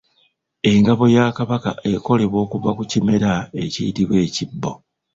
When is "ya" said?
1.15-1.25